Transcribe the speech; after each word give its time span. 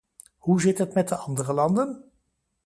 Hoe 0.37 0.61
zit 0.61 0.77
het 0.77 0.93
met 0.93 1.07
de 1.07 1.15
andere 1.15 1.53
landen? 1.53 2.11